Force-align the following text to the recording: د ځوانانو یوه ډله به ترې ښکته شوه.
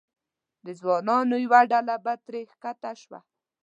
د 0.65 0.67
ځوانانو 0.79 1.35
یوه 1.45 1.61
ډله 1.71 1.95
به 2.03 2.13
ترې 2.25 2.41
ښکته 2.53 2.91
شوه. 3.01 3.19